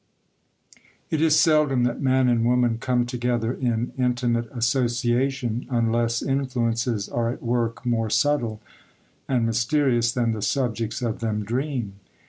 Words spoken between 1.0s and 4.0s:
IT is seldom that man and woman come together in